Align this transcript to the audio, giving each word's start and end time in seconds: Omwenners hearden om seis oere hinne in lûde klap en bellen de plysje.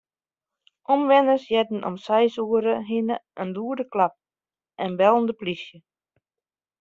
Omwenners 0.93 1.45
hearden 1.51 1.81
om 1.89 1.97
seis 2.05 2.33
oere 2.43 2.73
hinne 2.89 3.17
in 3.41 3.49
lûde 3.55 3.85
klap 3.93 4.13
en 4.83 4.91
bellen 4.99 5.25
de 5.29 5.33
plysje. 5.39 5.77